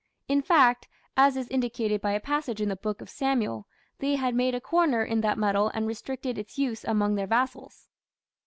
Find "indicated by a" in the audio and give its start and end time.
1.49-2.19